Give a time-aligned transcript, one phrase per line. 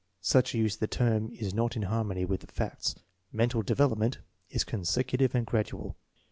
[0.19, 2.95] Such a use of the term is not in harmony with the facts.
[3.31, 4.17] Mental development
[4.49, 5.95] is consecutive and gradual.